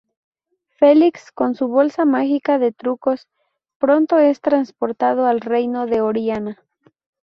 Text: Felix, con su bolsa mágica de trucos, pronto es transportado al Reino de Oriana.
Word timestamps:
Felix, 0.79 1.31
con 1.31 1.53
su 1.53 1.67
bolsa 1.67 2.05
mágica 2.05 2.57
de 2.57 2.71
trucos, 2.71 3.27
pronto 3.77 4.17
es 4.17 4.41
transportado 4.41 5.27
al 5.27 5.41
Reino 5.41 5.85
de 5.85 6.01
Oriana. 6.01 6.57